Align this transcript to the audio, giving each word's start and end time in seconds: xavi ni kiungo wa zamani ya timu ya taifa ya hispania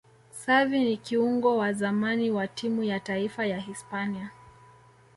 xavi 0.45 0.79
ni 0.79 0.97
kiungo 0.97 1.57
wa 1.57 1.73
zamani 1.73 2.27
ya 2.37 2.47
timu 2.47 2.83
ya 2.83 2.99
taifa 2.99 3.45
ya 3.45 3.59
hispania 3.59 4.31